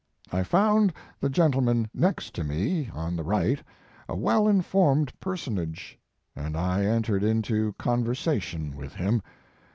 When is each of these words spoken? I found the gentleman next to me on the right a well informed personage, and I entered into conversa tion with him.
I 0.31 0.41
found 0.41 0.93
the 1.19 1.29
gentleman 1.29 1.87
next 1.93 2.33
to 2.33 2.43
me 2.43 2.89
on 2.91 3.15
the 3.15 3.23
right 3.23 3.61
a 4.09 4.15
well 4.15 4.47
informed 4.47 5.13
personage, 5.19 5.99
and 6.35 6.57
I 6.57 6.83
entered 6.85 7.23
into 7.23 7.73
conversa 7.73 8.41
tion 8.41 8.75
with 8.75 8.95
him. 8.95 9.21